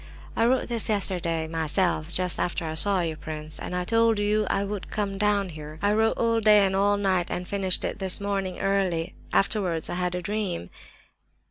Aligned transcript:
"I 0.35 0.47
wrote 0.47 0.67
this 0.67 0.89
yesterday, 0.89 1.45
myself, 1.47 2.11
just 2.11 2.39
after 2.39 2.65
I 2.65 2.73
saw 2.73 3.01
you, 3.01 3.15
prince, 3.15 3.59
and 3.59 3.87
told 3.87 4.17
you 4.17 4.47
I 4.49 4.63
would 4.63 4.89
come 4.89 5.19
down 5.19 5.49
here. 5.49 5.77
I 5.79 5.93
wrote 5.93 6.17
all 6.17 6.41
day 6.41 6.65
and 6.65 6.75
all 6.75 6.97
night, 6.97 7.29
and 7.29 7.47
finished 7.47 7.83
it 7.83 7.99
this 7.99 8.19
morning 8.19 8.59
early. 8.59 9.13
Afterwards 9.31 9.91
I 9.91 9.93
had 9.93 10.15
a 10.15 10.21
dream." 10.23 10.71